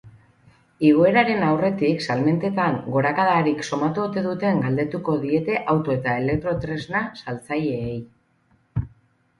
[0.87, 7.95] Igoeraren aurretik salmentetan gorakadarik somatu ote duten galdetuko diete auto eta elektrotresna saltzaileei.